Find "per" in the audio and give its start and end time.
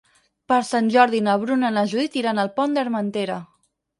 0.51-0.57